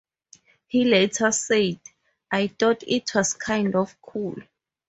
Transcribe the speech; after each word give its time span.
He 0.65 0.83
later 0.83 1.31
said 1.31 1.79
"I 2.31 2.47
thought 2.47 2.81
it 2.87 3.13
was 3.13 3.35
kind 3.35 3.75
of 3.75 3.95
cool". 4.01 4.35